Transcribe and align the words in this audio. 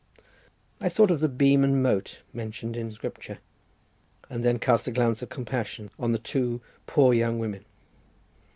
I 0.79 0.89
thought 0.89 1.11
of 1.11 1.19
the 1.19 1.29
beam 1.29 1.63
and 1.63 1.83
mote 1.83 2.23
mentioned 2.33 2.75
in 2.75 2.91
Scripture, 2.91 3.37
and 4.31 4.43
then 4.43 4.57
cast 4.57 4.87
a 4.87 4.91
glance 4.91 5.21
of 5.21 5.29
compassion 5.29 5.91
on 5.99 6.11
the 6.11 6.17
two 6.17 6.59
poor 6.87 7.13
young 7.13 7.37
women. 7.37 7.63